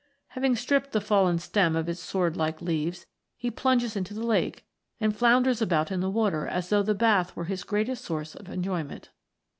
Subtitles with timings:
[0.29, 3.05] Having stript the fallen stem of its sword like leaves,
[3.37, 4.65] he plunges in the lake,
[4.99, 8.49] and flounders about in the water as though the bath were his greatest source of
[8.49, 9.11] enjoy ment.